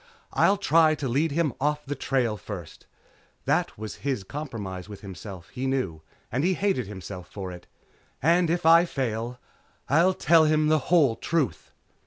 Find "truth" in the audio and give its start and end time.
11.15-11.71